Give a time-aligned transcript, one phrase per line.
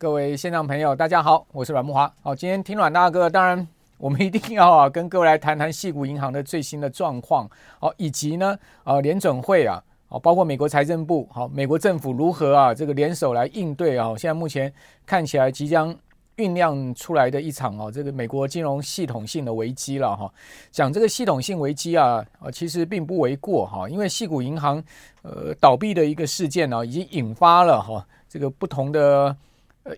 [0.00, 2.10] 各位现场朋友，大家好，我是阮慕华。
[2.22, 3.68] 好，今天听阮大哥，当然
[3.98, 7.46] 我们一定要啊，跟各位来谈谈矽谷银行的最新的状况，
[7.78, 14.72] 好，以及呢，呃，联准会啊，好，包括美国财政部，好，美国政府如何啊，这个联手来应对啊，现在目前
[15.04, 15.94] 看起来即将
[16.38, 20.32] 酝酿出来的一场啊，这个美国金融系统性的危机了哈。
[20.70, 24.82] 讲这个系统性危机啊，啊，其实并不为过哈，因为矽谷银行
[25.20, 29.36] 呃倒闭的一个事件呢，已经引发了哈这个不同的。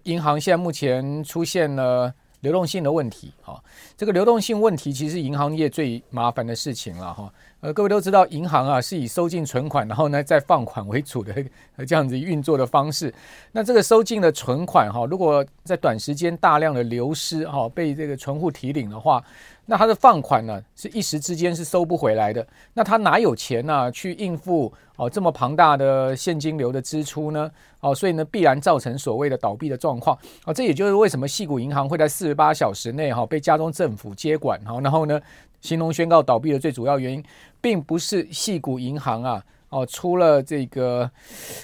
[0.05, 3.63] 银行现在目前出现了流动性的问题，哈，
[3.97, 7.33] 这个流动性问题其实银行业最麻烦的事情了，哈。
[7.63, 11.33] 呃，各位都知道，银行啊是以收进存款，然后呢再放款为主的
[11.87, 13.15] 这样子运作的方式。
[13.53, 19.23] 那这个收进的存款，哈，如果在短时间大量的流失，哈，被这个存户提领的话，
[19.65, 22.45] 那他的放款呢是一时之间是收不回来的。
[22.75, 27.49] 那他哪有钱呢去应付哦这么庞大的现金流的支出呢？
[27.79, 30.19] 哦，所以呢必然造成所谓的倒闭的状况。
[30.47, 35.21] 哦，这也就是为什么细谷银行会在四十八小时内哈被加州政府接管，哈，然后呢
[35.63, 37.25] 形同宣告倒闭的最主要原因。
[37.63, 41.09] 并不是矽谷银行啊，哦，出了这个，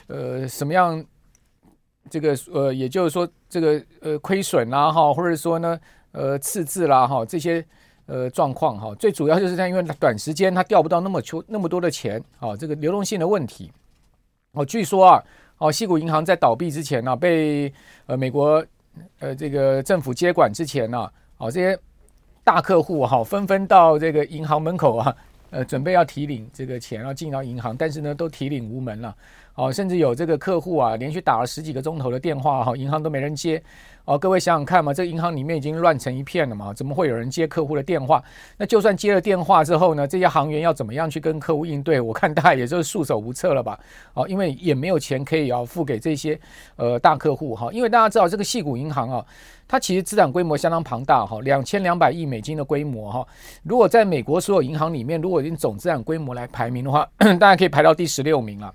[0.07, 1.05] 呃，什么样，
[2.09, 5.77] 这个呃，也就是说，这个呃亏损啦哈，或者说呢，
[6.13, 7.67] 呃赤字啦哈，这些
[8.07, 13.73] 呃状况哈，最主要就是它因为短时间它调不到那么出那么多的钱，啊，这个流动性的问题，
[14.53, 15.25] 哦，据说啊，
[15.59, 17.73] 哦，矽谷银行在倒闭之前呢，被
[18.07, 18.65] 呃美国
[19.19, 21.77] 呃这个政府接管之前呢，哦，这些
[22.49, 25.15] 大客户哈，纷纷到这个银行门口啊。
[25.51, 29.15] 呃，准备要提领这个钱，要进到银行，但是呢，都提领无门了。
[29.59, 33.61] 哦，甚至有这个客户啊，连续打了十几个钟头的电话，哈，银行都没人接。
[34.05, 38.23] 哦，各位想想看嘛，这个银行里面已经乱成一片了嘛，怎么会有人接客户的电话？
[38.57, 42.01] 那就算接了电话之后呢，这些行员要怎么样去跟客户应对？
[42.01, 43.77] 我看大概也就是束手无策了吧。
[44.15, 46.39] 哦，因为也没有钱可以要付给这些
[46.77, 47.69] 呃大客户哈。
[47.73, 49.27] 因为大家知道这个矽谷银行啊。
[49.67, 53.27] 它其实资产规模相当庞大哈，两千两百亿美金的规模哈。
[53.65, 58.73] 如果在美国所有银行里面，如果用总资产规模来排名的话， 大家可以排到第十六名了。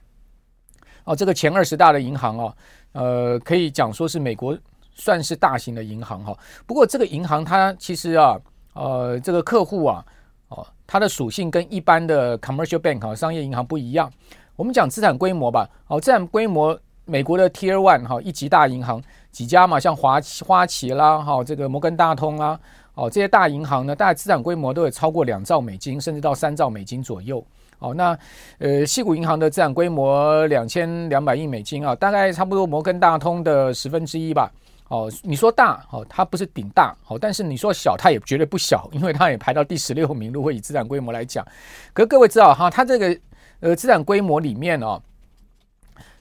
[1.04, 2.56] 哦，这个前二十大的银行哦，
[2.94, 4.58] 呃，可以讲说是美国
[4.94, 6.38] 算是大型的银行哈。
[6.66, 8.40] 不过这个银行它其实啊，
[8.74, 10.06] 呃，这个客户啊，
[10.50, 14.12] 哦，它的属性跟一般的 commercial bank 啊，商业银行不一样。
[14.56, 16.80] 我们讲资产规模吧，哦，资产规模。
[17.06, 22.58] 美国的 Tier One 哈，一级大银行几家嘛，像华花旗啦哈，这个摩根大通啦，
[22.94, 27.46] 哦，这些大银行呢，大概资产规模都有超过两兆美金，甚至到三兆美金左右。
[27.84, 28.18] 哦，那
[28.60, 34.50] 呃，西谷银行的资产规模两千两百亿美金啊，大概差不多摩根大通的十分之一吧。
[34.88, 40.32] 哦，你说大，哦，它不是顶大，哦，但是你说小，它也绝对不小，因为它也排到第十六名。
[40.32, 41.46] 如果以资产规模来讲，
[41.94, 43.20] 可各位知道哈，它这个
[43.60, 45.02] 呃资产规模里面哦。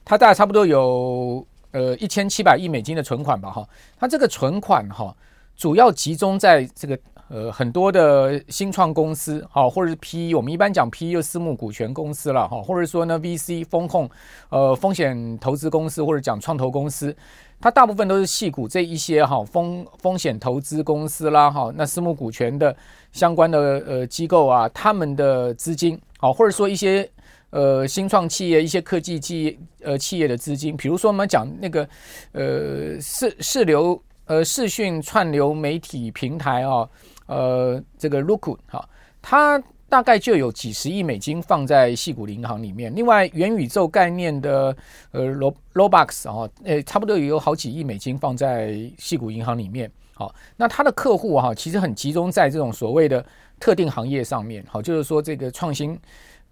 [0.03, 3.65] 它大概差不多有呃一千七百亿美金的存款吧，哈，
[3.97, 5.15] 它这个存款哈，
[5.55, 6.97] 主要集中在这个
[7.33, 14.07] 呃很多的新创公司，哈，或者是 PE，我们一般讲 PE 就私募股权公司了，哈，或者说呢 VC 风控，
[14.49, 17.15] 呃风险投资公司或者讲创投公司，
[17.59, 22.75] 它大部分都是系股这一些哈风风险投资公司啦，哈，那私募股权的
[23.11, 27.09] 相关的呃机构啊，他们的资金，好，或者说一些。
[27.55, 31.87] 呃，新创企业、一些科技企业呃企业的资金，比如说我们讲那个
[32.31, 36.89] 呃视视流呃视讯串流媒体平台啊，
[37.33, 38.87] 呃这个 Roku 哈，
[39.21, 42.93] 它大概就有几十亿美金放在矽谷银行里面。
[42.95, 44.75] 另外，元宇宙概念的
[45.11, 45.27] 呃
[45.73, 49.91] Roblox 啊，呃差不多也有好几亿美金放在矽谷银行里面。
[50.13, 53.25] 好，那它的客户哈，其实很集中在这种所谓的
[53.59, 54.63] 特定行业上面。
[54.67, 55.99] 好，就是说这个创新。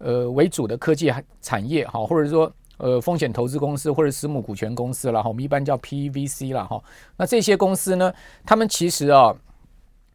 [0.04, 6.82] 呃，为主的科技产业哈，或者说呃风险投资公司或者私募股权公司了哈，我们一般叫 PVC 了哈。
[7.16, 8.12] 那这些公司呢，
[8.44, 9.32] 他们其实啊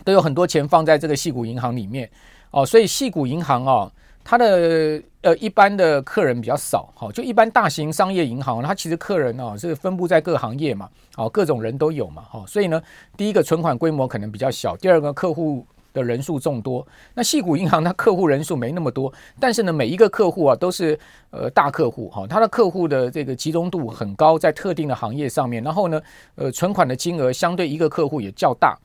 [0.08, 2.10] 都有很多钱放在这个矽谷银行里面
[2.52, 3.92] 哦，所以矽谷银行啊，
[4.24, 10.88] 它的呃一般的客人比较少哈，就一般大型商业银行，它其实客人啊是分布在各行业嘛，
[11.18, 12.82] 哦各种人都有嘛哈，所以呢，
[13.18, 15.66] 第一个存款规模可能比较小，第二个客户。
[15.94, 21.00] 的人数众多，那矽谷银行 它客户人数没那么多，但是呢，每一个客户啊都是
[21.32, 26.00] 呃大客户哈，它的客户的这个集中度很高，在特定的行业上面，然后呢，
[26.36, 28.78] 呃，存款的金额相对一个客户也较大，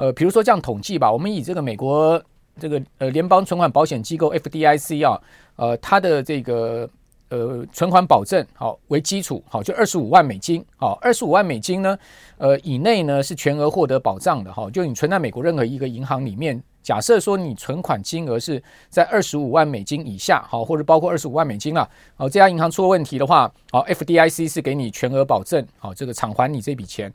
[0.00, 2.20] 呃，比如说这样统计吧，我们以这个美国
[2.58, 5.20] 这个呃联邦存款保险机构 FDIC 啊，
[5.56, 6.88] 呃，它的这个
[7.28, 11.98] 呃存款保证好为基础，好就二十五万美金，好二十五万美金呢，
[12.38, 21.86] 呃以内呢是全额获得保障的哈，就你存在美国任何一个银行里面，假设说你存款金额是在二十五万美金以下，好或者包括二十五万美金了，
[22.16, 27.12] 好这家银行出了问题的话，好 FDIC 是给你全额保证，好这个偿还你这笔钱，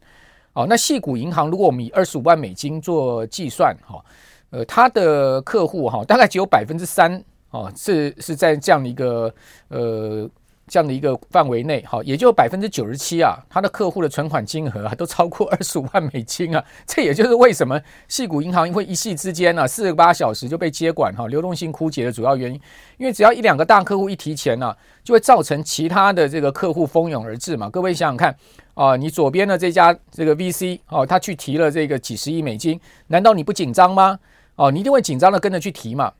[0.56, 4.04] 哦那细股银行如果我们以二十五万美金做计算，哈。
[4.52, 9.34] 呃，他的客户哈，大概只有百分之三哦，是是在这样的一个
[9.68, 10.30] 呃
[10.68, 22.60] 这样的一个范围内哈，也就百分之九十七啊，他的客户的存款金额啊都超过二十五万美金啊， 这也就是为什么矽谷银行会一夕之间呢四十八小时就被接管哈，流动性枯竭的主要原因，
[22.98, 27.70] 因为只要一两个大客户一提钱呢，就会造成其他的这个客户蜂拥而至嘛。
[27.70, 28.36] 各位想想看
[28.74, 34.20] 啊，你左边的这家这个 VC 哦，他去提了这个几十亿美金，难道你不紧张吗？
[34.56, 36.12] 哦，你一定会紧张的跟着去提嘛，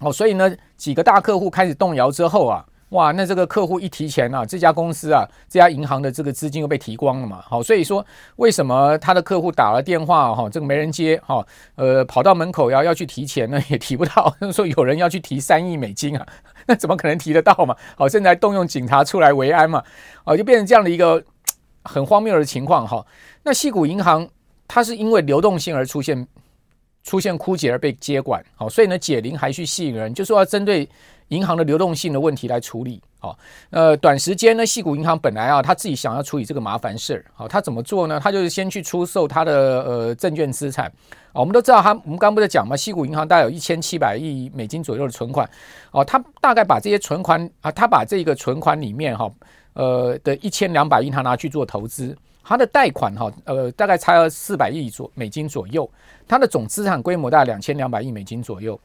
[0.00, 8.04] 哦，所以呢，几个大客户开始动摇之后啊，哇，那这个客户一提钱啊，这家公司啊，这家银行的这个资金又被提光了嘛，好，所以说
[8.36, 16.26] 为什么他的客户打了电话哈，这个没人接哈，呃，跑到门口要要去提钱呢， 也提不到，说有人要去提三亿美金啊，
[16.66, 17.76] 那怎么可能提得到嘛？
[17.96, 19.82] 好，现在动用警察出来维安嘛，
[20.24, 21.22] 哦，就变成这样的一个
[21.84, 23.04] 很荒谬的情况哈。
[23.42, 24.28] 那矽谷银行
[24.66, 26.26] 它是因为流动性而出现。
[27.04, 30.86] 出现枯竭而被接管，好，所以呢，解铃还须系铃人，就说要针对
[31.28, 33.36] 银行的流动性的问题来处理，好，
[33.70, 38.18] 呃，短时间呢，矽谷银行本来啊，他自己想要处理这个麻烦事儿，好，他怎么做呢？
[38.18, 40.90] 他就是先去出售他的呃证券资产，
[41.32, 45.48] 我们都知道他，我们刚不是讲嘛，矽谷银行大概有一千七百亿美金左右的存款，
[45.90, 49.30] 哦，他大概把这些存款啊，他把这个存款里面哈，
[49.74, 52.16] 呃的一千两百亿他拿去做投资。
[52.44, 55.86] 他的贷款哈，呃，大概差了四百亿左美金左右，
[56.26, 58.80] 它的总资产规模大概两千两百亿美金左右。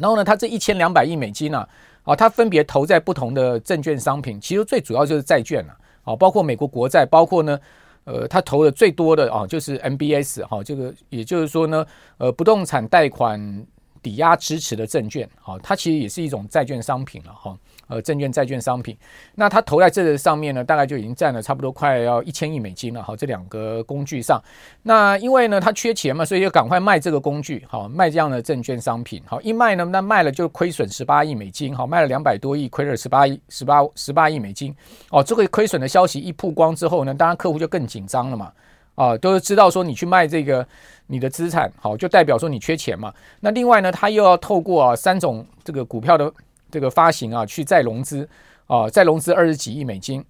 [0.00, 1.66] 然后呢，他这一千两百亿美金呢，
[2.02, 7.58] 啊，他分别投在不同的证券商品，其实最主要就是债券了，啊，包括美国国债，包括呢，
[8.04, 11.84] 呃，他投的最多的啊，就是 MBS 哈，这个也就是说呢，
[12.16, 13.66] 呃，不动产贷款
[14.02, 17.56] 抵押支持的证券，啊，它其实也是一种债券商品了哈。
[17.88, 18.94] 呃，证券、债券、商品，
[19.34, 23.02] 那它投在这个上面呢，大概就已经占了差不多快要一千亿美金了。
[23.02, 24.38] 好，这两个工具上，
[24.82, 29.22] 那因为呢，它缺钱嘛，所以就赶快卖这个工具，好，卖这样的证券商品。
[29.24, 34.74] 好，一卖呢，那卖了就亏损十八亿美金，好，卖了两百多亿，亏了十八亿、十八、十八亿美金。
[35.08, 38.52] 哦，这个亏损的消息一曝光之后呢，当然客户就更紧张了嘛。
[38.96, 40.66] 啊，都知道说你去卖这个
[41.06, 43.14] 你的资产，好，就代表说你缺钱嘛。
[43.40, 46.30] 那另外呢，他又要透过啊三种这个股票的。
[46.70, 48.28] 这个发行啊，去再融资
[48.66, 50.24] 啊，再融资二十几亿美金，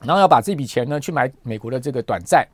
[0.00, 2.46] 然后要把这笔钱呢去买美国的这个短债，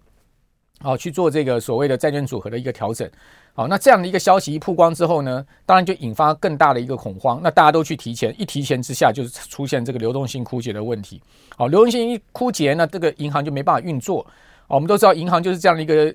[0.81, 3.11] 啊，去做这个所谓的债券组合的一个调整。
[3.55, 7.41] 好，那这样的一个消息一曝光之后呢，当然就引发更大的一个恐慌。
[7.43, 11.23] 那大家都去提前，一提前之下就是出现这个流动性枯竭的问题。
[11.57, 14.27] 好，流动性一枯竭呢，这个银行就没办法运作。
[14.67, 16.15] 我们都知道银行就是这样的一个。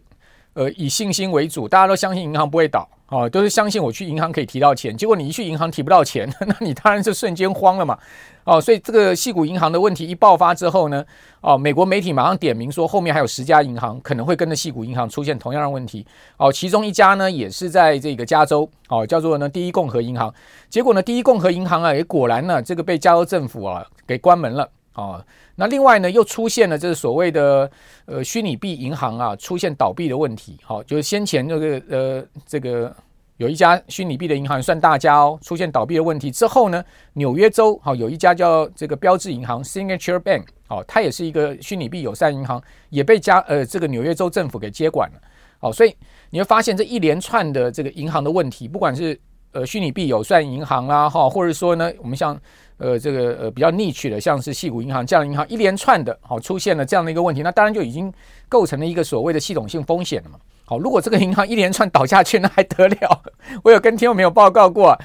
[0.54, 4.96] 呃，以信心为主，大家都相信银行不会倒，哦，都是相信我去银行可以提到钱。
[4.96, 7.98] 结果你一去银行提不到钱， 那你当然就瞬间慌了嘛，
[8.44, 11.04] 哦，所以这个矽谷银行的问题一爆发之后呢，
[11.42, 16.06] 哦，美国媒体马上点名说后面还有十家银行可能会跟着矽谷银行出现同样的问题，
[16.38, 20.32] 哦，其中一家呢也是在这个加州，哦，叫做呢第一共和银行。
[20.70, 24.70] 结果呢，第一共和银行啊也果然呢这个被加州政府啊给关门了。
[25.00, 25.26] 哦，
[25.56, 27.70] 那另外呢，又出现了这个所谓的
[28.06, 30.58] 呃虚拟币银行啊，出现倒闭的问题。
[30.62, 32.94] 好，就是先前这个呃这个
[33.38, 45.22] 有一家虚拟币的银行算大家哦，出现倒闭的问题之后呢，纽约州好有一家叫这个标志银行 Signature Bank，好，它也是一个虚拟币友善银行，也被加呃这个纽约州政府给接管了。
[45.60, 45.96] 好，所以
[46.30, 49.18] 你会发现这一连串的这个银行的问题，不管是
[49.54, 52.38] 呃虚拟币友善银行啊，哈，或者说呢，我们像。
[52.80, 58.12] 呃，这个呃比较逆取的，像是矽谷银行这样的银行，一连串的，好出现了这样的一个问题，那当然就已经
[58.48, 60.40] 构成了一个所谓的系统性风险了嘛。
[60.66, 63.22] 好，如果这个银行一连串倒下去，那还得了？
[63.64, 64.98] 我有跟听众没有报告过，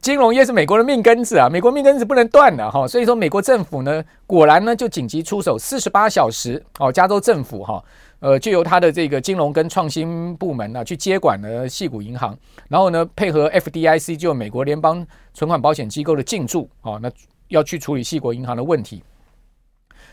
[0.00, 2.88] 金融业是美国的命根子啊，美国命根子不能断的哈。
[2.88, 7.82] 所以说，美国政府呢，果然呢就紧急出手，四十八小时，哦，加州政府哈。
[8.22, 12.38] 呃，就由他的这个金融跟创新部门呢、去接管了矽谷银行，
[12.68, 17.10] 然后呢配合 FDIC 就美国联邦存款保险机构的进驻，哦，那
[17.48, 19.02] 要去处理矽谷银行的问题。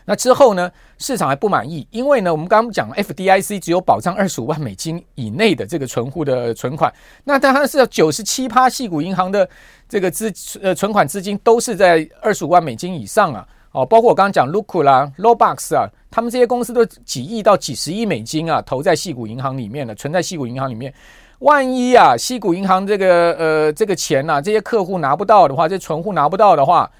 [0.04, 9.48] 那之后呢，市场还不满意，因为呢我们刚刚讲 FDIC 只有保障二十五万美金以内的这个存户的存款，那当然是要九十七趴矽谷银行的
[9.88, 13.46] 这个资呃存款资金都是在二十五万美金以上啊。
[13.72, 20.92] 哦，包括我刚刚讲 Roku 啦、Robux 啊，他们这些公司都几亿到几十亿美金啊，投在矽谷银行里面了，存在矽谷银行里面。
[21.38, 26.90] 万一啊，矽谷银行这个呃这个钱呐、啊，这些客户拿不到的话，这存户拿不到的话，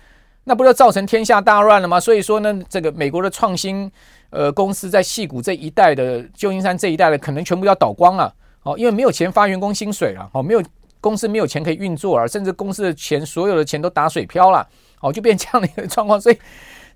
[0.44, 1.98] 那不就造成天下大乱了吗？
[2.00, 3.90] 所以说呢，这个美国的创新
[4.30, 10.62] 呃公司在矽谷这一代的旧金山这一代的，可能全部要倒光了哦，因为没有钱发员工薪水了哦，没有
[11.00, 14.66] 公司没有钱可以运作了，甚至公司的钱所有的钱都打水漂了
[15.00, 16.38] 哦，就变这样的一个状况，所以。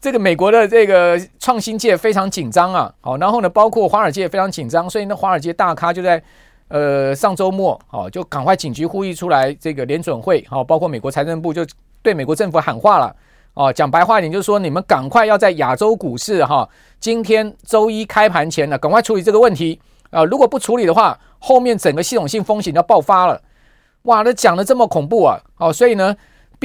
[0.00, 6.22] 这个美国的这个创新界非常紧张啊，好，然后呢，包括华尔街也非常紧张，所以呢，华尔街大咖就在
[6.68, 11.66] 呃上周末，好，就赶快紧急呼吁出来，这个联准会，好，包括美国财政部就
[12.02, 13.16] 对美国政府喊话了，
[13.54, 16.68] 哦，讲白话一点就是说，你们赶快要在亚洲股市哈，
[17.00, 19.80] 今天周一开盘前呢，赶快处理这个问题。
[20.10, 23.40] 啊，如果不处理的话，后面整个系统性风险要爆发了，
[24.02, 26.14] 哇，那讲的这么恐怖啊，哦，所以呢，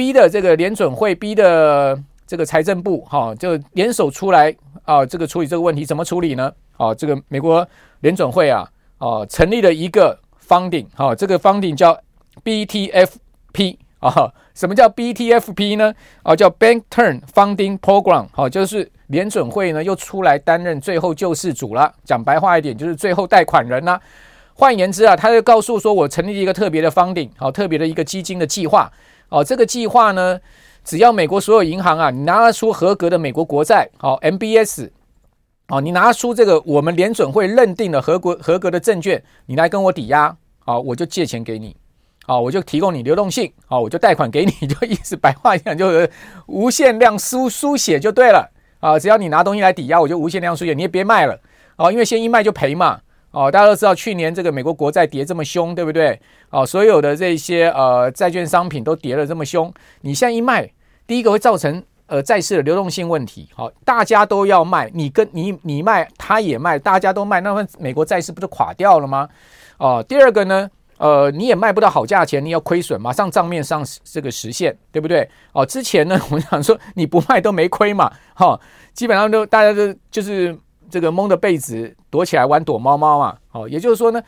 [0.00, 2.02] 逼的这个联准会逼的。
[2.30, 4.54] 这个财政部哈就联手出来
[4.84, 6.52] 啊，这个处理这个问题怎么处理呢？
[6.76, 7.68] 啊，这个美国
[8.02, 8.64] 联准会啊
[8.98, 10.16] 啊成立了一个
[10.46, 11.98] funding 哈，这个 funding 叫
[12.44, 15.92] BTFP 啊，什么叫 BTFP 呢？
[16.22, 21.92] 啊，叫 Bank Term Funding Program 好，就是联准会呢又出来担任最后救世主了。
[22.04, 23.98] 讲白话一点，就是最后贷款人呐。
[24.54, 28.88] 换言之啊，他就告诉说我成立一个特别的 funding 好，特别的一个基金的计划
[29.30, 30.38] 哦，这个计划呢。
[30.82, 34.88] 只要美国所有银行啊，你拿出合格的美国国债，好 MBS，
[35.68, 41.76] 哦，你拿出这个我们联准会认定的合格合格的证券，你来跟我抵押，好，我就借钱给你，
[42.24, 46.10] 好，我就提供你流动性，好，我就贷款给你， 就意思白话讲就是
[46.46, 51.38] 无限量书书写就对了，啊，只要你拿东西来抵押，我就无限量书写，你也别卖了，
[51.76, 52.98] 啊，因为先一卖就赔嘛。
[53.32, 56.20] 哦，大家都知道去年这个美国国债跌这么凶，对不对？
[56.50, 60.68] 哦，所有的这些呃债券商品都跌了这么凶，你现在一卖，
[61.06, 63.48] 第一个会造成呃债市的流动性问题。
[63.54, 69.28] 好、哦，大家都要卖，你跟你你卖，他也卖，大家都卖，那么美国债市不就垮掉了吗？
[69.78, 70.68] 哦，第二个呢，
[70.98, 75.30] 呃，你也卖不到好价钱，你要亏损，马上账面上这个实现，对不对？
[75.52, 78.60] 哦，之前呢， 我想说你不卖都没亏嘛，哈、哦，
[78.92, 80.58] 基本上都大家都就是。
[80.90, 84.20] 这个蒙着被子躲起来玩躲猫猫嘛，好，也就是说呢，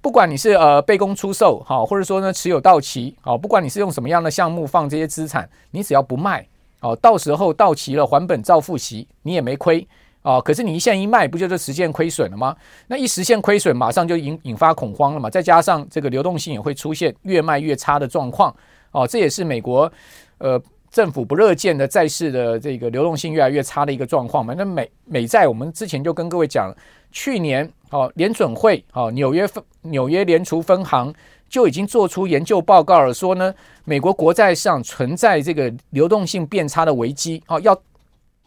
[0.00, 6.46] 不管你是呃被公出售，好，或者说呢持有到期，好，不管你是用什么样的项目放这些资产，你只要不卖，
[6.80, 9.86] 哦，到时候到期了还本照付息，你也没亏，
[10.22, 12.56] 哦，可是你一现一卖，不就是实现亏损了吗？
[12.88, 18.54] 那一实现亏损，马上就引引发恐慌了嘛，再加上这个流动性也会出现越卖越差的状况，
[18.90, 19.90] 哦，这也是美国
[20.38, 20.60] 呃。
[20.90, 24.52] 政府不乐见的债市的这个流动性越来越差的一个状况嘛？
[24.56, 26.74] 那美美债，我们之前就跟各位讲，
[27.12, 31.14] 去年哦，联准会哦，纽约分纽约联储分行
[31.48, 33.54] 就已经做出研究报告了，说呢，
[33.84, 37.80] 美国国债上存在这个流动性变差的危机哦，要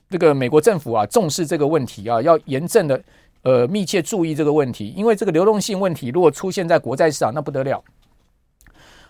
[0.09, 3.01] 这个美国政府啊重视这个问题啊，要严正的
[3.43, 7.81] 呃密切注意这个问题，因为这个流动性问题如果出现在国债市场，那不得了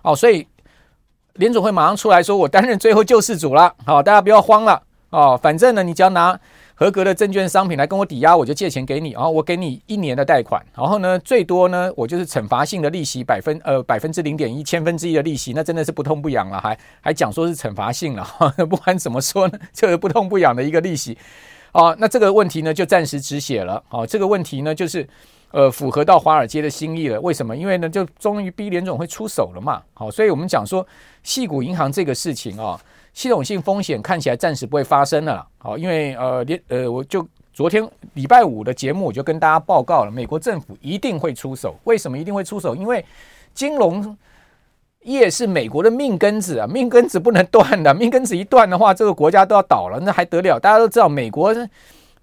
[0.03, 0.45] 哦，所以。
[1.35, 5.39] 联总会马上出来说：“我担任最后救世主了，好，大家不要慌了哦。
[5.41, 6.39] 反正呢，你只要拿
[6.75, 18.27] 合格的证券商品来跟我抵押，我就借钱给你，然后我给你一年的贷款，然后呢，最多呢，我就是惩罚性的利息百分呃百分之零点一千分之一的利息，那真的是不痛不痒了，还还讲说是惩罚性了，
[18.69, 21.17] 不管怎么说呢，就是不痛不痒的一个利息。
[21.71, 23.81] 哦，那这个问题呢就暂时止血了。
[23.89, 25.07] 哦，这个问题呢就是。”
[25.53, 27.21] 呃，符合到华尔街的心意了。
[27.21, 27.55] 为什么？
[27.55, 29.83] 因为呢，就终于逼联总会出手了嘛。
[29.93, 30.83] 好，所以我们讲说，
[31.23, 32.79] 矽谷银行这个事情啊，
[33.13, 35.45] 系统性风险看起来暂时不会发生了。
[35.57, 41.75] 好，因为呃，连呃，我就昨天礼拜五的节目，我就跟大家报告了，美国政府一定会出手。
[41.85, 42.75] 为什么一定会出手？
[42.75, 43.03] 因为
[43.53, 44.17] 金融
[45.01, 50.59] 业是美国的命根子啊，命根子不能断的，命根子一断的话，这个国家都要倒了，那还得了？
[50.59, 51.55] 大家都知道，美国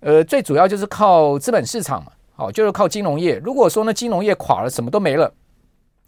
[0.01, 2.13] 呃，最主要就是靠资本市场嘛。
[2.37, 3.37] 哦，就是靠金融业。
[3.45, 5.31] 如果说呢，金融业垮了，什么都没了。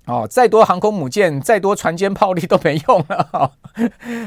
[0.06, 3.28] 哦，再多航空母舰，再多船坚炮利都没用了。
[3.32, 3.50] 哦，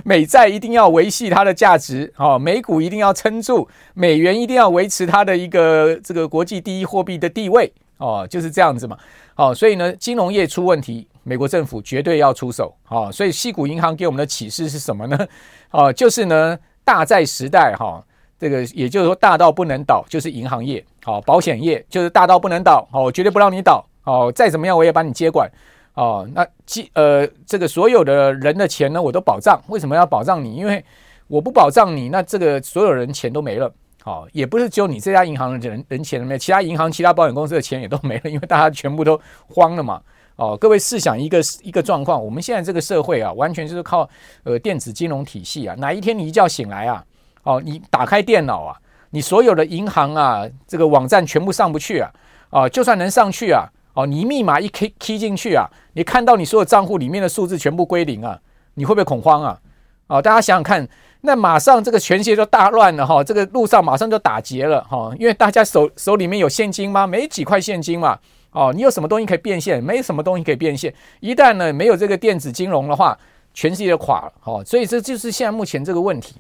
[0.06, 2.14] 美债一定要维系它的价值。
[2.18, 7.72] 哦，美股一定要撑住，美元一定要维持它的一个这个国际第一货币的地位。
[7.98, 8.98] 哦，就是这样子嘛。
[9.36, 12.74] 哦，所以呢，金融业出问题，美国政府绝对要出手。
[12.88, 15.28] 哦，所以西谷银行给我们的启示是什么呢？
[15.72, 18.04] 哦，就是呢，大债时代哈。
[18.38, 25.50] 这个也就是说，大到不能倒，就是银行业，好，保险业就是大到不能倒，好，我绝对不让你倒，哦，再怎么样我也把你接管，
[25.96, 29.62] 哦，那基呃，这个所有的人的钱呢，我都保障。
[29.68, 30.56] 为什么要保障你？
[30.56, 30.84] 因为
[31.28, 33.72] 我不保障你，那这个所有人钱都没了，
[34.04, 40.02] 好，也不是只有你这家银行的人人钱都没，其他银行、其他保险公司的钱也都没了，因为大家全部都慌了嘛，
[40.36, 44.08] 哦，各位试想一个一个状况，我们现在这个社会啊，完全就是靠
[44.44, 47.04] 呃电子金融体系啊，哪一天你一觉醒来啊？
[47.44, 48.78] 哦，你打开电脑啊，
[49.10, 52.12] 你所有的银行啊，这个网站全部上不去啊，
[52.50, 58.40] 啊，就算能上去啊，哦，你密码一 key key 进去啊，你看到你所有账户里面的数字全部归零啊，
[58.76, 59.60] 你会不会恐慌啊？
[60.08, 60.88] 哦，大家想想看，
[61.22, 67.08] 那马上这个全世界就大乱了哈，这个路上马上就打劫了哈，因为大家手手里面有现金吗？
[67.08, 68.20] 没几块现金嘛。
[68.52, 69.84] 哦，你有什么东西可以变现？
[69.84, 70.94] 没什么东西可以变现。
[71.20, 73.18] 一旦呢没有这个电子金融的话，
[73.54, 74.34] 全世界就垮了。
[74.44, 76.36] 哦，所以这就是现在目前这个问题。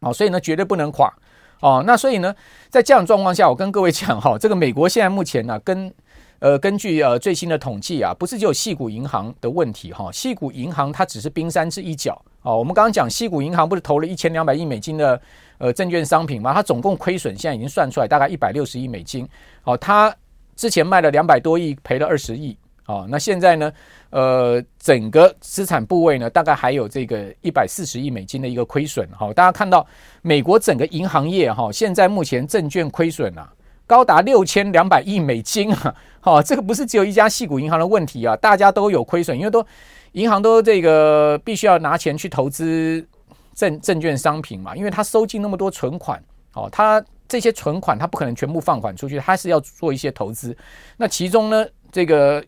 [0.00, 1.12] 哦，所以呢绝对不能垮。
[1.60, 2.34] 哦，那所以呢，
[2.68, 5.92] 在这样状况下，我跟各位讲哈，这个美国现在目前呢，跟
[6.38, 12.20] 呃根据呃最新的统计啊，不是只有细谷银行的问题哈，细谷银行它只是冰山之一角。
[12.42, 15.20] 哦，我们刚刚讲矽谷银行不是投了一千两百亿美金的
[15.58, 16.54] 呃证券商品吗？
[16.54, 19.28] 它总共亏损现在已经算出来大概一百六十亿美金。
[19.64, 20.14] 哦，它。
[20.56, 23.70] 之前卖了两百多亿，赔了二十亿，哦，那现在呢？
[24.08, 29.86] 呃，整个资产部位呢，大概还有这个一百四十亿美金的一个亏损，哈、哦，大家看到
[30.22, 33.52] 美国整个银行业哈、哦，现在目前证券亏损啊，
[33.86, 39.64] 高达六千两百亿美金啊，好、 哦，这个不是只有一家矽谷银行的问题啊，大家都有亏损，因为都
[40.12, 43.06] 银行都这个必须要拿钱去投资
[43.54, 46.22] 证证券商品嘛，因为他收进那么多存款，
[46.54, 47.04] 哦，他。
[47.28, 50.56] 这些存款它不可能全部放款出去，它是要做一些投资。
[50.96, 52.40] 那其中呢，这个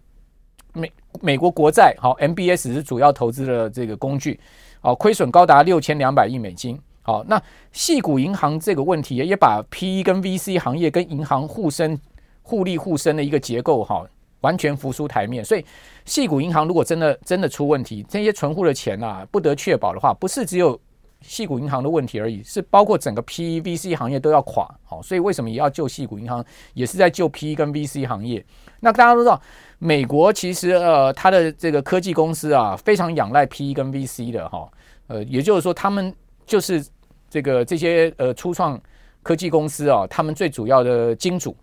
[0.72, 4.38] 美美国国债好，MBS 是主要投资的这个工具，
[4.80, 6.80] 好，亏损高达六千两百亿美金。
[7.08, 11.98] 好，那细谷银行这个问题也把 PE 跟 VC 行业跟银行互生
[12.42, 14.04] 互利互生的一个结构哈，
[14.42, 15.42] 完全浮出台面。
[15.42, 15.64] 所以
[16.04, 20.78] 细谷银行如果真的真的出问题，这些存户的钱啊不得确保的话，不是只有。
[21.20, 28.44] 细谷银行的问题而已，是包括整个 PE VC 行业都要垮，好，所以为什么也要救细谷银行，也是在救 PE 跟 VC 行业。
[28.78, 29.42] 那大家都知道，
[29.80, 34.70] 美国其实呃，它的这个科技公司啊，非常仰赖 PE 跟 VC 的哈，
[35.08, 36.14] 呃，也就是说，他们
[36.46, 36.86] 就是
[37.28, 38.80] 这个这些呃初创
[39.22, 41.56] 科技公司啊，他们最主要的金主。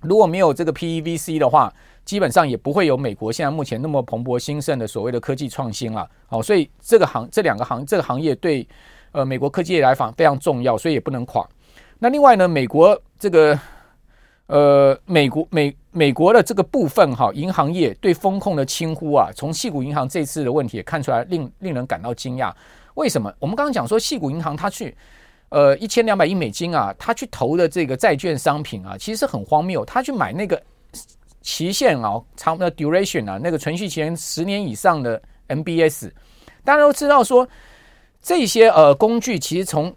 [0.00, 1.72] 如果没有这个 PE VC 的话，
[2.04, 6.08] 基本上也不会有美国现在目前那么蓬勃兴盛的所谓的科技创新了。
[6.26, 8.66] 好，所以这个行这两个行这个行业对
[9.12, 11.48] 呃美国科技业来讲非常重要，所以也不能垮。
[12.00, 13.56] 那另外呢，美国这个
[14.48, 22.52] 呃美国美美国的这个部分哈，银行业对风控的轻忽啊，从矽谷银行这次的问题也看出来，令令人感到惊讶。
[22.94, 23.32] 为什么？
[23.38, 24.96] 我们刚刚讲说矽谷银行它去
[25.48, 30.62] 呃一千两百亿美金啊，它去投的这个债券商品啊，其实很荒谬，它去买那个。
[31.44, 36.08] 期限啊，长的 duration 啊，那个存续期十年以上的 MBS，
[36.62, 37.48] 大家都知道说，
[38.22, 39.92] 这些呃工具其实从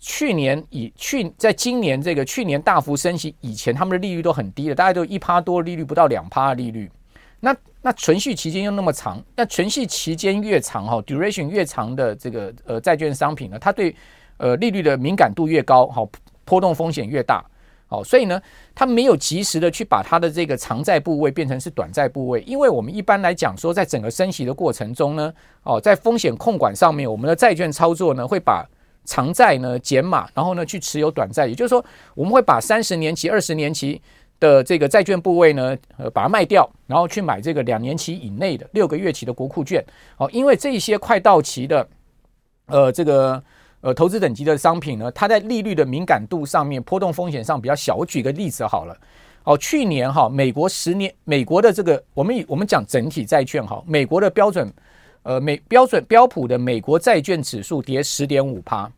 [0.00, 6.90] 去年以去在今年这个去年大幅升息以前，他们的利率都很低的，大概都一趴多利率，不到两趴的利率。
[7.38, 13.94] 那那存续期间又那么长，那存续期间越长哈，duration 越长的这个呃债券商品呢，它对
[14.36, 16.08] 呃利率的敏感度越高，好，
[16.44, 17.44] 波动风险越大。
[17.90, 18.38] 好，所以呢，
[18.74, 28.68] 它没有及时的去把它的这个长债部位变成是短债部位，因为我们一般来讲说，在整个升息的过程中呢，哦，在风险控管上面，我们的债券操作呢，会把
[29.06, 31.82] 长债呢减码，然后呢去持有短债，也就是说，
[32.14, 33.98] 我们会把三十年期、二十年期
[34.40, 39.84] 的这个债券部位呢，呃，把它卖掉，然后去买这个两年期以内的六个月期的国库券。
[40.16, 41.88] 哦，因为这些快到期的，
[42.66, 43.42] 呃，这个。
[43.80, 47.94] 呃，投资等级的商品呢，它在利率的敏感度上面，波动风险上比较小。
[47.94, 49.00] 我举个例子好了，
[49.44, 54.68] 哦，去年哈，美国十年，美国的这个，我们以我们讲整体债券哈，美国的标准，
[55.22, 58.90] 呃，美标准标普的美国债券指数跌十点五趴，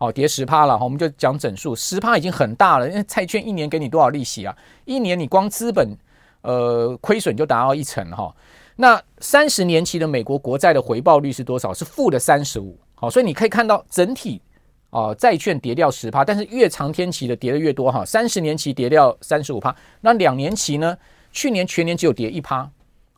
[0.00, 4.56] 哦，跌十趴了哈，我们就讲整数，十趴已经很大了，因为债券一年给你多少利息啊？
[4.86, 5.94] 一年你光资本
[6.40, 8.34] 呃亏损就达到一成哈。
[8.76, 11.72] 那三十年期的美国国债的回报率是多少？
[11.74, 12.78] 是负的三十五。
[12.94, 14.40] 好，所以你可以看到整体
[14.88, 20.96] 啊，债券跌掉十趴，但是越长天期的跌的越多哈，三十年期跌掉三十五趴，那两年期呢？
[21.32, 22.68] 去年全年只有跌一趴，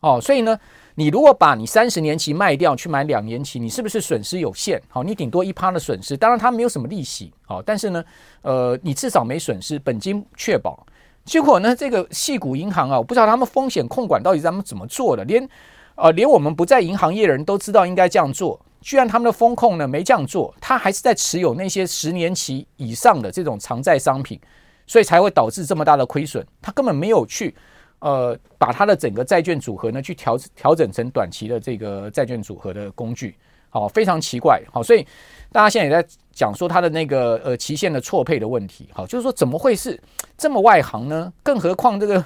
[0.01, 0.59] 哦，所以呢，
[0.95, 4.81] 你如果把你三十年期卖掉去买两年期，你是不是损失有限？
[4.87, 8.03] 好，你顶多一趴的损失，当然它没有什么利息，好，但是呢，
[8.41, 10.85] 呃，你至少没损失，本金确保。
[11.25, 15.47] 结果呢，这个矽谷银行啊，我不知道他们风险控管到底是他们怎么做的，连
[15.95, 18.59] 呃，连我们不在银行业的人都知道应该这样做。
[18.81, 24.37] 居然他们的风控呢没这样做，他还是在持有那些十年期以上的这种长债商品，
[24.85, 26.45] 所以才会导致这么大的亏损。
[26.61, 27.55] 他根本没有去
[28.03, 33.35] 呃把他的整个债券组合呢去调调整成短期的这个债券组合的工具，
[33.69, 35.05] 好，非常奇怪，好，所以
[35.51, 39.99] 大家现在也在讲说他的那个呃期限的错配的问题，好，就是说怎么会是
[40.37, 41.33] 这么外行呢？
[41.41, 42.23] 更何况这个。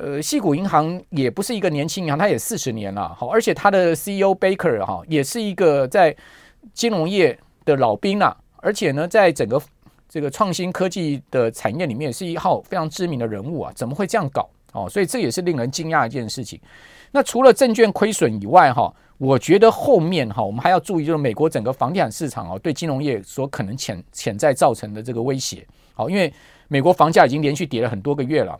[0.00, 6.16] 呃，西谷银行也不是一个年轻银行，它也四十年了，好，而且它的 CEO Baker 哈也是一个在
[6.72, 9.60] 金融业的老兵啊，而且呢，在整个
[10.08, 14.48] 这个创新科技的产业里面是一号非常知名的人物啊，怎么会这样搞？
[14.72, 16.60] 哦，所以这也是令人惊讶一件事情。
[17.10, 25.66] 那除了证券亏损以外，哈，我觉得后面哈，我们还要注意，就是美国整个房地产市场哦，对金融业所可能潜潜在造成的这个威胁。
[25.94, 26.32] 好，因为
[26.68, 28.58] 美国房价已经连续跌了很多个月了。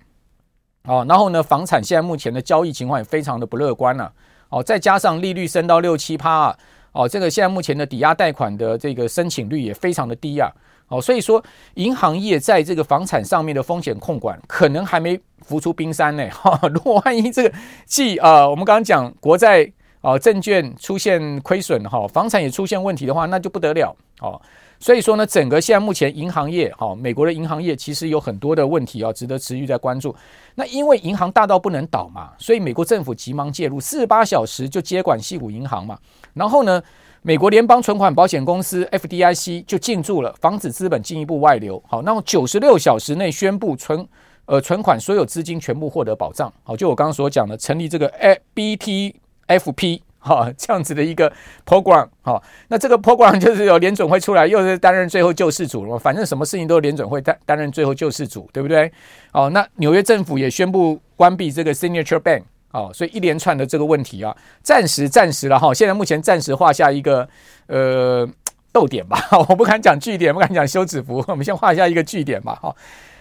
[0.84, 4.10] 哦，然后呢，房产现在目前的交易情况也非常的不乐观了。
[4.48, 6.58] 哦，再加上利率升到六七趴啊，
[6.92, 10.50] 哦，这个现在目前的抵押贷款的这个申请率也非常的低啊。
[10.88, 11.42] 哦，所以说
[11.74, 16.28] 银行业在这个房产上面的风险控管可能还没浮出冰山呢。
[16.32, 17.52] 哈，如果万一这个
[17.86, 19.70] 既啊，我们刚刚讲国债
[20.00, 24.40] 啊、证券出现亏损哈，房产也出现问题的话，那就不得了哦。
[24.80, 30.14] 所以说呢，整个现在目前银行业哈，美国的银行业其实有很多的问题啊，值得持续在关注。
[30.54, 35.98] 那因为银行大到不能倒嘛，所以美国政府急忙介入，四十八小时就接管西谷银行嘛，
[36.34, 36.82] 然后呢。
[37.20, 41.82] 美国联邦存款保险公司 FDIC 就进驻了，防止资本进一步外流。
[41.86, 44.06] 好，那么九十六小时内宣布存
[44.46, 46.50] 呃存款所有资金全部获得保障。
[46.62, 48.08] 好，就我刚刚所讲的，成立这个
[48.54, 51.32] ABTFP 哈这样子的一个
[51.66, 52.06] program。
[52.20, 55.98] 好，那这个 program 就是有联准会出来，又是担任最后救世主了。
[55.98, 58.92] 反正什么事情都是联准会担担任最后救世主，对不对？
[59.32, 62.42] 哦，那纽约政府也宣布关闭这个 Signature Bank。
[62.70, 67.26] 哦，所以一连串的这个问题啊，暂时暂时了哈，现在目前暂时画下一个
[67.66, 68.28] 呃
[68.70, 72.54] 逗点吧， 我不敢讲句点，不敢讲休止符，我们先画下一个句点吧。
[72.60, 72.76] 哈，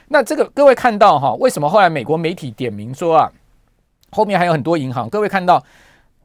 [0.10, 3.32] 那这个各位看到哈，为什么后来美国媒体点名说啊，
[4.12, 5.10] 后面还有很多银行？
[5.10, 5.64] 各位看到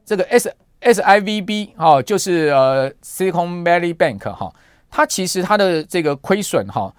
[0.05, 4.53] 这个 S S I V B 哈，就是呃 Silicon Valley Bank 哈，
[4.89, 6.93] 它其实它的这个亏损哈。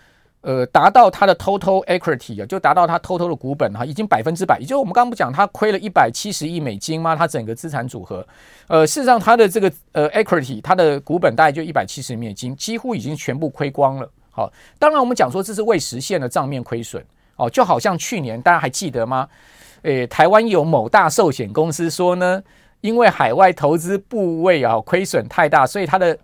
[0.46, 4.58] 呃，达到它的 total equity 啊，就达到它 total 的股本哈，已经百分之百。
[4.58, 7.16] 也就是我们刚刚不讲，它亏了一百七十亿美金吗？
[7.16, 8.22] 它整个资产组合，
[8.66, 14.06] 呃，事实上它的这个呃 equity，它的股本大概就一百七十亿美金，几乎已经全部亏光了。
[14.30, 17.02] 好，当然我们讲说这是未实现的账面亏损
[17.36, 19.26] 哦，就好像去年大家还记得吗？
[19.80, 22.42] 诶，台湾有某大寿险公司说呢，
[22.84, 26.18] 因为海外投资部位啊亏损太大，所以它的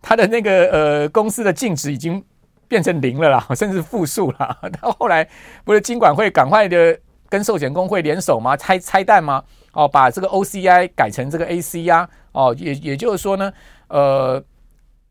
[0.00, 2.24] 它的那个呃公司的净值已经。
[2.68, 4.58] 变成零了啦， 甚至负数了。
[4.82, 5.24] 到后来
[5.64, 6.98] 不是金管会赶快的
[7.28, 8.56] 跟寿险公会联手吗？
[8.56, 9.40] 拆拆弹吗？
[9.70, 12.08] 哦，把这个 OCI 改成这个 AC 啊。
[12.32, 13.52] 哦，也也就是说呢，
[13.86, 14.42] 呃，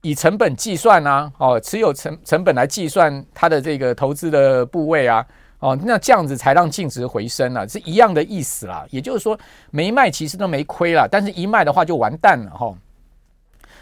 [0.02, 5.26] 以成本计算啊，哦，持有成成本来计算它的这个投资的部位啊。
[5.66, 8.86] 哦，那这样子才让净值回升了，是一样的意思啦。
[8.92, 9.38] 也就是说，
[9.72, 12.72] 没卖其实都没亏了，但是一卖的话就完蛋了哈。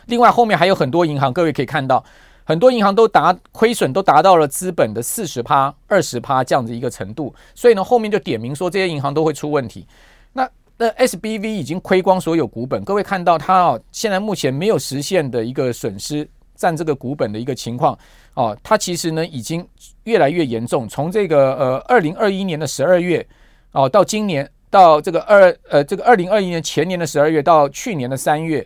[0.05, 2.03] 另外后面还有很多银行，各位可以看到。
[2.45, 9.87] 很多银行都达亏损，都达到了资本的四十趴、二十趴这样子一个程度，所以呢，后面就点名说这些银行都会出问题。
[10.33, 17.97] 那那 SBV 已经亏光所有股本，各位看到它哦，现在目前没有实现的一个损失占这个股本的一个情况
[18.33, 19.67] 哦，它其实呢已经
[20.03, 20.87] 越来越严重。
[20.87, 23.25] 从这个呃二零二一年的十二月
[23.71, 28.65] 哦，到今年到这个二呃这个二零二一年前年的十二月到去年的三月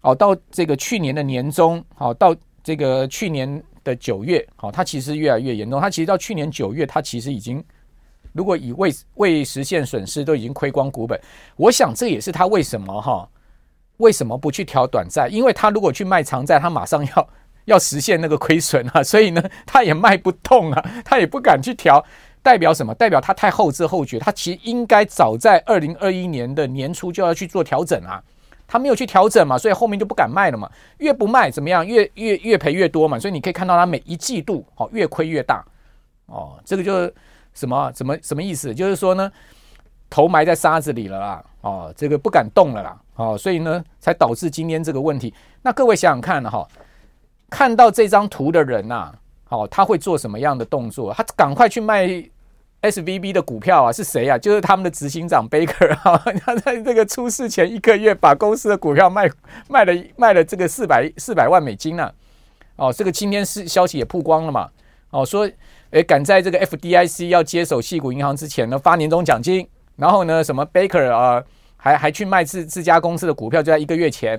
[0.00, 2.34] 哦，到这个去年的年中哦到。
[2.66, 5.80] 这个去年的九月，好，它其实越来越严重。
[5.80, 7.62] 它其实到去年九月，它其实已经，
[8.32, 11.16] 如果以未未实现损失，都已经亏光股本。
[11.54, 13.28] 我想这也是他为什么哈，
[13.98, 15.28] 为什么不去调短债？
[15.28, 17.28] 因为他如果去卖长债，他马上要
[17.66, 22.04] 要实现那个亏损啊，所以呢，他也卖不动啊， 他也不敢去调。
[22.42, 22.94] 代表什么？
[22.94, 24.20] 代表他太后知后觉。
[24.20, 28.22] 他其实应该早在二零二一年的年初就要去做调整啊。
[28.68, 30.70] 他没有去调整嘛，所以后面就不敢卖了嘛。
[30.98, 31.84] 越不卖怎么样？
[31.84, 33.18] 越越越赔越多嘛。
[33.18, 35.64] 所以你可以看到他每一季度哦越亏越大
[36.26, 36.56] 哦。
[36.64, 37.12] 这个就是
[37.52, 37.92] 什么？
[37.96, 38.72] 什么什么意思？
[38.72, 39.28] 就是说呢，
[40.08, 41.44] 头埋在沙子里了啦。
[41.60, 43.00] 哦，这个不敢动了啦。
[43.16, 45.32] 哦，所以呢才导致今天这个问题。
[45.62, 46.66] 那各位想想看哈，
[47.50, 49.12] 看到这张图的人呐，
[49.48, 51.12] 哦，他会做什么样的动作？
[51.14, 52.24] 他赶快去卖。
[52.82, 54.38] SVB 的股票啊是谁啊？
[54.38, 59.28] 就是他们的执行长 Baker 啊， 他在这个出事前一个月把公司的股票卖
[59.66, 62.12] 卖了卖了这个四百四百万美金呢、
[62.76, 64.68] 哦，这个今天是消息也曝光了嘛。
[65.10, 65.50] 哦，说
[65.90, 69.66] 诶赶在这个 FDIC 要接手矽谷银行之前呢发年终奖金，
[69.96, 71.42] 然后呢什么 Baker 啊
[71.76, 74.38] 还还去卖自自家公司的股票就在一个月前。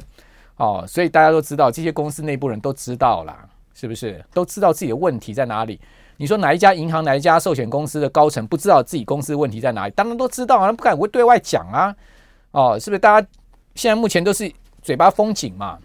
[0.57, 4.25] 哦，所以大家都知道这些公司内部人都知道啦，是不是？
[4.33, 5.79] 都知道自己的问题在哪里。
[6.17, 9.93] 你说哪一家银行、哪一家寿险公司的高层不知道自己公司问题在哪里？
[9.95, 11.95] 当然都知道啊，不敢会对外讲啊。
[12.49, 12.99] 哦，是不是？
[12.99, 13.27] 大家
[13.75, 15.77] 现在目前都是嘴巴封紧嘛，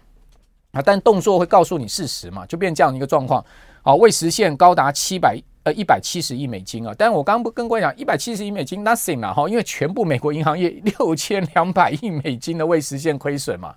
[0.71, 3.45] 啊，但动作会告诉你事实嘛，就变这样一个状况。
[3.83, 6.93] 哦，未实现高达七百呃一百七十亿美金啊。
[6.97, 13.75] 但我刚刚不跟各位讲，一百七十亿美金 nothing 了哈，因为全部美国银行业 六千两百亿美金的未实现亏损嘛。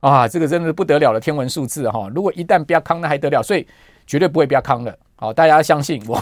[0.00, 2.10] 啊，这个真的是不得了的天文数字哈。
[2.14, 3.42] 如果一旦不要康，那还得了？
[3.42, 3.66] 所以
[4.06, 4.98] 绝对不会不要康的。
[5.14, 6.18] 好，大家相信我，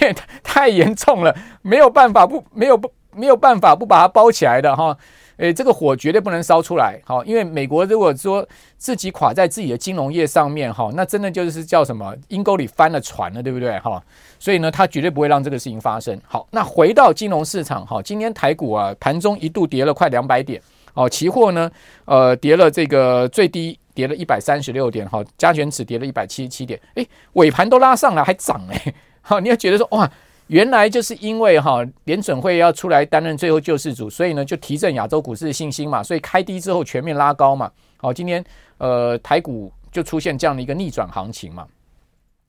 [0.00, 4.96] 因为太严重了，没有办法不没有不没有办法不把它包起来的哈。
[5.38, 13.78] 诶，这个火绝对不能烧出来，好，因为美国如果说自己垮在自己的金融业上面，哈，那真的就是叫什么阴沟里翻了船了，对不对？
[13.80, 14.02] 哈，
[14.38, 16.20] 所以呢，他绝对不会让这个事情发生。
[16.26, 20.60] 好，那回到金融市场，哈，今天台股啊，盘中一度跌了快两百点，
[20.94, 21.70] 哦，期货呢，
[22.04, 30.10] 呃，跌了这个最低跌了一百三十六点，哈，加权指跌了一百七十七点，诶，尾盘都拉上来还涨，诶，好，你要觉得说哇。
[30.52, 37.72] 原来就是因为哈联准会要出来担任最后救世主，所以呢就提振亚洲股市的信心嘛，所以开低之后全面拉高嘛。
[37.96, 38.44] 好，今天
[38.76, 41.66] 呃台股就出现这样的一个逆转行情嘛，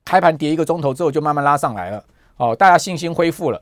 [0.04, 2.04] 开盘跌一个钟头之后就慢慢拉上来了。
[2.36, 3.62] 哦，大家信心恢复了。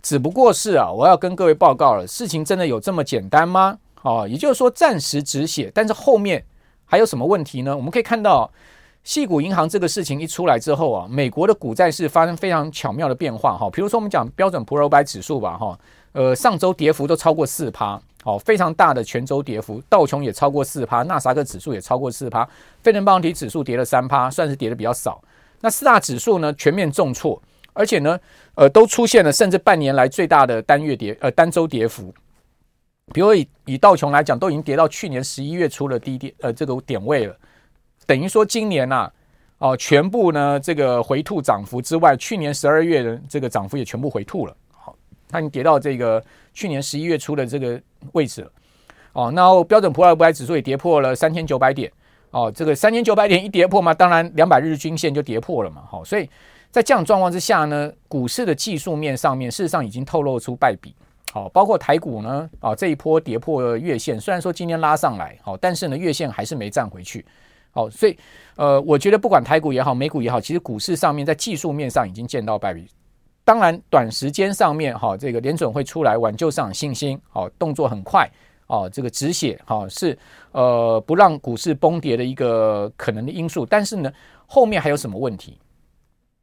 [0.00, 3.78] 只不过是啊，我要跟各位报告了，事情真的有这么简单吗？
[4.00, 6.42] 哦，也就是说暂时止血，但是后面
[6.86, 7.76] 还有什么问题呢？
[7.76, 8.50] 我们可以看到。
[9.04, 13.68] 矽谷银行这个事情一出来之后啊，美国的股债市发生非常巧妙的变化哈。
[13.70, 15.78] 比如说我们讲标准普尔五百指数吧哈，
[16.12, 22.48] 呃上周跌幅都超过四趴，哦非常大的全周跌幅，道琼也超过四趴，纳斯达克指数也超过四趴，
[22.82, 25.22] 费城半导体指数跌了三趴，算是跌的比较少。
[25.60, 27.40] 那四大指数呢全面重挫，
[27.74, 28.18] 而且呢
[28.54, 32.12] 呃都出现了甚至半年来最大的单月跌呃单周跌幅。
[33.12, 37.36] 比如以以道琼来讲，都已经跌到去年十一月初的低点呃这个点位了。
[38.06, 39.12] 等于说今年呐、啊，
[39.58, 44.56] 哦，全部呢这个回吐涨幅之外，去年十二月的这个涨幅也全部回吐了。
[44.72, 44.94] 好，
[45.28, 47.80] 它已经跌到这个去年十一月初的这个
[48.12, 48.50] 位置了。
[49.12, 51.90] 哦，那标准普尔五百指数也跌破了三千九百点。
[52.30, 55.84] 哦，这个三千九百点一跌破嘛，当然两百日均线就跌破了嘛。
[55.88, 56.28] 好，所以
[56.72, 60.92] 在这样状况之下呢，股市的技术面上面事实上已经透露出败笔。
[61.32, 67.24] 好，包括台股呢，啊这一波跌破月线，虽然说今天拉上来，好，但是呢月线还是没站回去。
[67.74, 68.16] 好，所以
[68.56, 72.88] 呃，我觉得不管台股也好，美股也好，其实股市上面在技术面上已经见到败笔。
[73.44, 78.26] 当然，短时间上面哈，这个联准会出来挽救市场信心，好，动作很快，
[78.68, 80.16] 哦，这个止血，哈，是
[80.52, 83.66] 呃不让股市崩跌的一个可能的因素。
[83.66, 84.10] 但是呢，
[84.46, 85.58] 后面还有什么问题？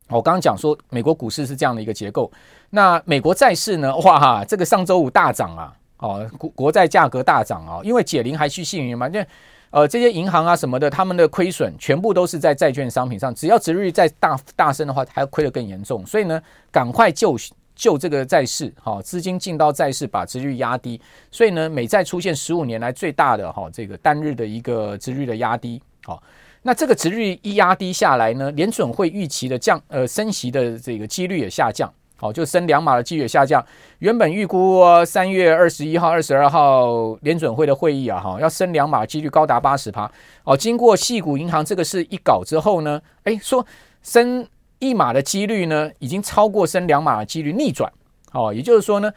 [0.10, 2.30] 我刚刚讲说，美国股市是这样的一个结构。
[2.70, 3.96] 那美国债市呢？
[4.00, 9.26] 哇哈，这个上周五大涨啊，哦，国国债价格大涨啊，因为解铃还须系铃人嘛，因为
[9.72, 13.34] 呃，这些银行啊什么的，他们的亏损全部都是在债券商品上。
[13.34, 16.06] 只要殖利率再大大升的话，还要亏得更严重。
[16.06, 17.38] 所以呢，赶快救
[17.74, 21.00] 救这个债市，哈，资金进到债市，把殖利率压低。
[21.32, 25.82] 所以呢，美债出现十五年来最大的哈这个单日的一个殖利率的压低。
[26.04, 26.22] 好，
[26.62, 31.92] 那这个殖利率一压低下来呢，联准会预期的降呃升息的这个几率也下降。
[32.22, 33.66] 好，就升两码的几率下降。
[33.98, 40.08] 原本预估三月二十一号、二十二号联准会的会议啊，哈，要升两码几率高达八十趴。
[40.44, 43.66] 哦，经过细谷银行这个事一搞之后呢，哎，说
[44.04, 47.92] 升一码的几率呢，已经超过升两码的几率逆转。
[48.34, 49.12] 哦，也就是说呢，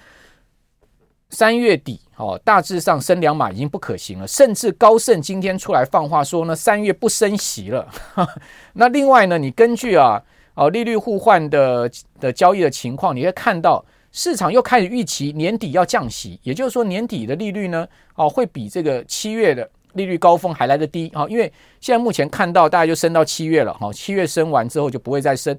[1.28, 4.26] 三月底哦，大致上升两码已经不可行了。
[4.26, 7.86] 甚至高盛今天出来放话说呢，三月不升息了。
[8.72, 10.22] 那另外呢，你根据啊。
[10.54, 11.90] 哦，利率互换的
[12.20, 25.58] 的交易的情况，你会看到市场又开始预期年底要降息，也就是说年底的利率呢，哦，会比这个七月的利率高峰还来得低啊，因为现在目前看到大概就升到七月了，哈，七月升完之后就不会再升。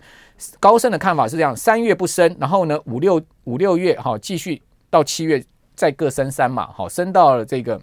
[0.62, 5.44] 高盛的看法是这样，三月不升，然后呢五六五六月哈继续到七月
[5.76, 7.78] 再各升三嘛，好，升到了这个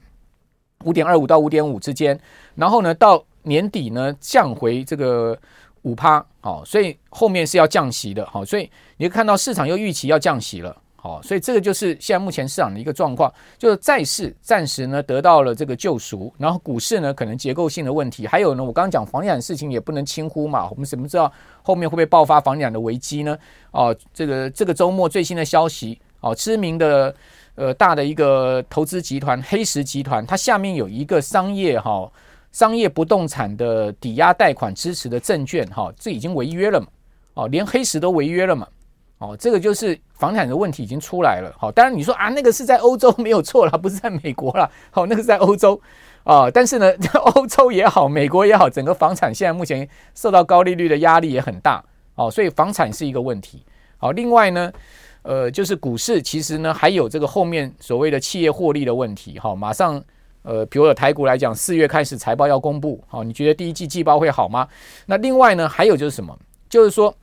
[0.85, 2.19] 五点二五到五点五之间，
[2.55, 5.39] 然后呢到年底呢降回这个。
[5.83, 23.37] 五趴，好，所以后面是要降息的，好，所以你会看到市场又预期要降息了，好，所以这个就是现在目前市场的一个状况，就是债市暂时呢得到了这个救赎，然后股市呢可能结构性的问题，还有呢，我刚刚讲房地产事情也不能轻忽嘛，我们怎么知道后面会不会爆发房地产的危机呢？
[23.73, 27.13] 哦，这个这个周末最新的消息，哦，知名的
[27.57, 32.09] 呃大的一个投资集团黑石集团，它下面有一个商业哈。
[32.53, 36.87] 商业不动产的抵押贷款支持的证券，哈，这已经违约了嘛？
[37.35, 38.69] 哦，连黑石都违约了嘛？
[39.19, 41.51] 哦，这个就是房产的问题已经出来了。
[41.59, 44.71] 好，当然你说啊，那个是在欧洲没有错了，不是在美国了。
[44.91, 45.81] 好，那个是在欧洲
[46.25, 46.93] 啊，但是呢，
[47.37, 51.83] 欧洲也好，美国也好，整个房产现在目前受到高利率的压力也很大。
[52.17, 53.65] 哦，所以房产是一个问题。
[53.97, 54.71] 好，另外呢，
[55.23, 59.39] 呃，就是股市其实呢还有这个后面所谓的企业获利的问题。
[59.39, 60.05] 好，马上。
[60.43, 64.67] 呃，比如说台股来讲，四月开始财报要公布，好，你觉得第一季季报会好吗？
[65.07, 66.37] 那另外呢，还有就是什么？
[66.69, 67.15] 就是说，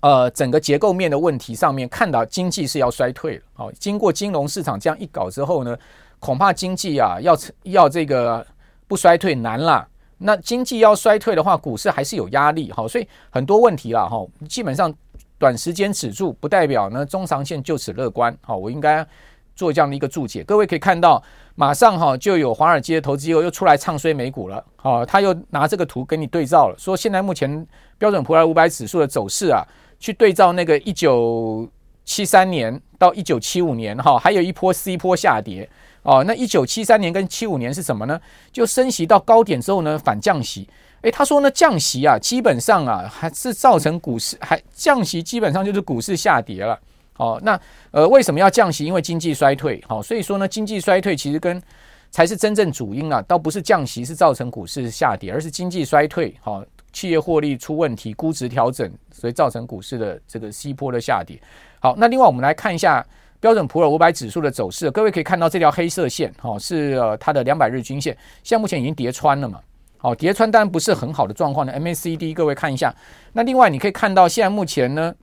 [0.00, 3.42] 呃，整个结构面的问题上面，看到经济是要衰退了。
[3.52, 5.78] 好，经过金融市场这样一搞之后呢，
[6.18, 8.44] 恐怕经济啊要要这个
[8.88, 9.86] 不衰退难了。
[10.18, 12.72] 那经济要衰退的话，股市还是有压力。
[12.72, 14.92] 好，所以很多问题了哈，基本上
[15.38, 18.36] 短时间止住不代表呢中长线就此乐观。
[18.40, 19.06] 好，我应该。
[19.54, 20.42] 做这样的一个注解。
[20.44, 21.22] 各位可以看到，
[21.54, 24.64] 马上哈就有华尔街的投资机构又出来唱衰美股了。
[24.76, 27.66] 好，他又拿这个图跟你对照了，说现在目前
[27.98, 29.62] 标准普尔五百指数的走势啊，
[29.98, 31.68] 去对照那个一九
[32.04, 35.68] 七三年到一九七五年哈，还有一波 C 波下跌
[36.02, 36.22] 哦。
[36.26, 38.20] 那一九七三年跟七五年是什么呢？
[38.52, 40.68] 就升息到高点之后呢，反降息。
[41.02, 46.78] 诶，他说呢，降息啊，基本上啊，还是造成股市还降息，基本上就是股市下跌了。
[47.16, 48.84] 哦，那呃，为什么要降息？
[48.84, 49.82] 因为经济衰退。
[49.86, 51.62] 好，所以说呢，经济衰退其实跟
[52.10, 56.34] 才是真正主因啊，倒不是降息是造成股市下跌，而是经济衰退。
[56.40, 61.40] 好，企业获利出问题，估值调整，所以造成股市的这个 C 波的下跌。
[61.80, 63.04] 好，那另外我们来看一下
[63.40, 64.90] 标准普尔五百指数的走势。
[64.90, 69.60] 各位可以看到这条黑色线，哈，是呃它的两百日均线，现在目前已经跌穿了嘛。
[69.98, 72.94] 好，跌穿当然不是很好的状况的 MACD，各位看一下。
[73.32, 75.14] 那另外你可以看到，现在目前呢，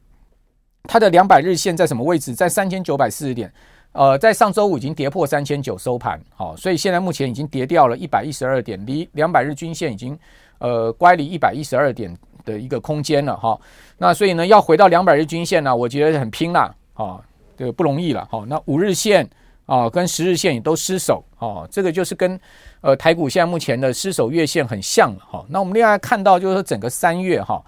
[0.83, 2.33] 它的两百日线在什么位置？
[2.33, 3.51] 在三千九百四十点。
[3.93, 6.19] 呃，在上周五已经跌破三千九收盘。
[6.35, 10.17] 好，所以现在目前已经跌掉了一百一十二点，离两百日均线已经
[10.59, 12.15] 呃乖离一百一十二点
[12.45, 13.59] 的一个空间了哈。
[13.97, 17.19] 那所以呢，要回到两百日均线呢，我觉得很拼啦，啊，
[17.57, 18.27] 这个不容易了。
[18.31, 19.29] 好，那五日线。
[19.67, 22.37] 啊，跟十日线也都失守，哦，这个就是跟
[22.81, 25.45] 呃台股现在目前的失守月线很像了，哈。
[25.47, 27.63] 那我们另外看到就是说整个三月哈，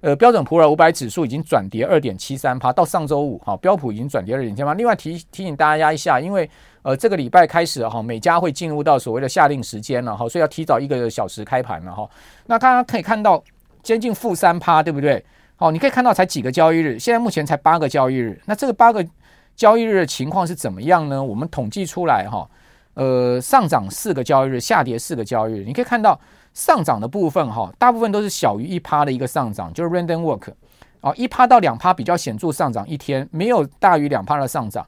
[0.00, 4.76] 呃标准普尔五百指数已经转跌二点七三趴，到上周五哈标普已经转跌二点七三。
[4.76, 6.48] 另外提提醒大家一下，因为
[6.82, 12.08] 呃这个礼拜开始哈，美加会进入到所谓的夏令时间了哈，所以要提早一个小时开盘了哈。
[12.46, 13.42] 那大家可以看到
[13.82, 15.24] 接近负三趴，对不对？
[15.56, 19.04] 好，你可以看到才几个交易日，现在目前才八个交易日，那这个八个。
[19.56, 21.24] 交易日的情况是怎么样呢？
[21.24, 22.46] 我们统计出来哈，
[22.92, 25.64] 呃，上涨四个交易日，下跌四个交易日。
[25.64, 26.20] 你可以看到
[26.56, 30.50] 上涨的部分哈，大部分都是小于一趴的一个上涨，就是 random walk
[31.02, 34.84] 啊，一趴到两趴比较显著上涨一天，没有大于两趴的上涨。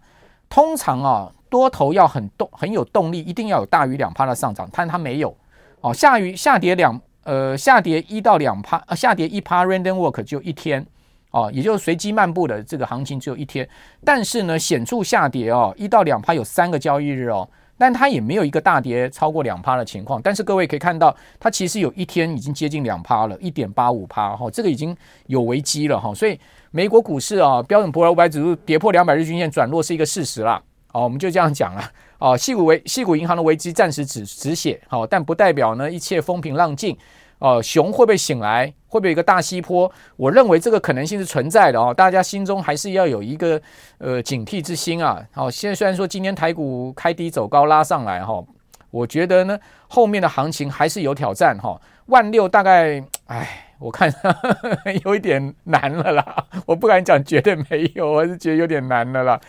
[0.48, 5.37] 通常啊，多头要很动很有动力，一定要有大于两趴的上涨，但它没有
[5.83, 5.92] 哦。
[5.92, 10.87] 下于下跌两呃下跌一到两趴，呃下跌一趴 random walk 就一天。
[11.31, 13.68] 哦，也就是随机漫步的这个行情只有一天，
[14.02, 17.46] 但是呢，显著下跌哦，一到两趴有三个交易日哦，
[17.79, 20.21] 但它也没有一个大跌超过两趴的情况。
[20.21, 24.95] 但是各位可以看到，它其实有一天已经接近两趴了，一点八五趴哈，这个已经
[25.27, 26.12] 有危机了哈。
[26.12, 26.38] 所以
[26.73, 30.61] 美国股市啊，标准普尔五百指数跌破两百日均线转弱是一个事实啦。
[30.93, 31.93] 哦，我们就这样讲了。
[32.19, 36.97] 哦，矽谷危矽谷银行的危机暂时止止血，好，但不代表呢一切风平浪静。
[37.38, 38.66] 哦，熊会不会醒来？
[38.88, 39.90] 会不会有一个大西坡？
[40.16, 43.61] 我认为这个可能性是存在的哦，大家心中还是要有一个
[43.98, 45.22] 呃警惕之心啊。
[45.33, 48.42] 好，现在虽然说今天台股开低走高拉上来哈，
[48.90, 51.81] 我觉得呢后面的行情还是有挑战哈。
[52.07, 56.46] 万六大概，哎，我看呵 呵有一点难了啦。
[56.66, 59.40] 我不敢讲绝对没有，我是觉得有点难了啦。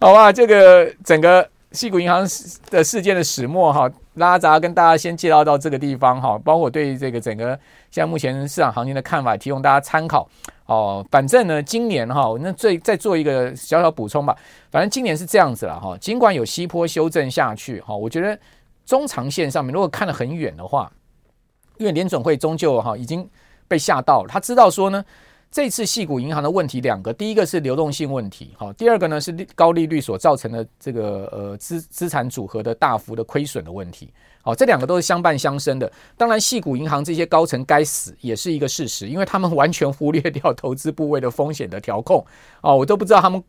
[0.00, 1.48] 好吧，这个整个。
[1.72, 2.26] 西谷银行
[2.70, 7.48] 的事件的始末哈，拉杂跟大家先介绍到这个地方哈，包括对这个整个
[7.90, 10.26] 现在目前市场行情的看法，提供大家参考
[10.66, 11.04] 哦。
[11.10, 14.34] 反正呢，今年哈，那最再做一个小小补充吧。
[14.70, 18.38] 反正今年是这样子了哈，尽管有西坡修正下去哈，我觉得
[18.86, 20.90] 中长线上面如果看得很远的话，
[21.78, 23.28] 因为联准会终究哈已经
[23.68, 25.04] 被吓到了，他知道说呢。
[25.50, 35.90] 这次系股银行的问题两个，第一个是流动性问题，好，第二个呢是高利率所造成的这个呃资资产组合的大幅的亏损的问题，好，这两个都是相伴相生的。
[36.16, 42.22] 当然，系股银行这些高层该死也是一个事实，因为他们完全忽略掉投资部位的风险的调控，
[42.60, 43.42] 哦，我都不知道他们。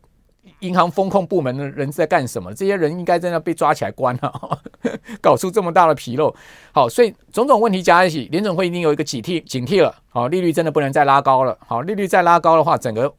[0.60, 2.52] 银行风控部门的人在干什么？
[2.54, 4.60] 这些人应该在那被抓起来关了，
[5.20, 6.34] 搞出这么大的纰漏。
[6.72, 9.94] 好，所以种种问题加一起，联准会一定有一个警惕，警惕了。
[10.08, 11.56] 好，利率真的不能再拉高了。
[11.66, 13.12] 好，利率再拉高的话，整个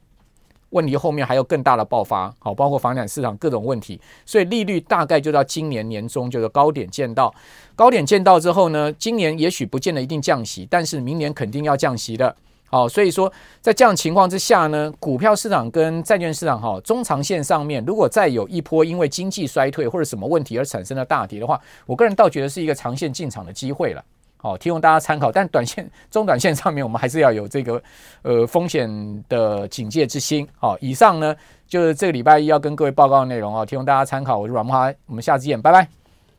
[0.71, 2.33] 问题后面还有更大的爆发。
[2.39, 3.99] 好，包括房产市场各种问题。
[4.25, 7.33] 所以利率大概就到今年年中就是高点见到，
[7.75, 12.35] 高点见到之后呢，今年也许不见得一定降息，但是明年肯定要降息的。
[12.69, 24.03] 好，所以说在这样情况之下呢，股票市场跟债券市场哈，中长线上面如果再有一波因为经济衰退或者什么问题而产生的大跌的话，我个人倒觉得是一个长线进场的机会了。
[24.37, 25.31] 好，提供大家参考。
[25.31, 27.81] 但短线、中短线上面，我们还是要有这个
[28.21, 28.87] 呃风险
[29.27, 30.47] 的警戒之心。
[30.57, 31.35] 好，以上呢
[31.67, 34.37] 就是这个礼拜一要跟各位报告的内容啊，提供大家参考。
[34.37, 35.98] 我是阮慕驊，我们下次见，拜拜。